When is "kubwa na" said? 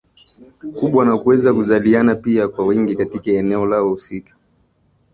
0.79-1.17